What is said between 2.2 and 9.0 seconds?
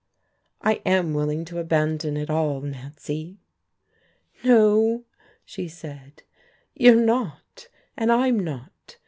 all, Nancy." "No," she said, "you're not, and I'm not.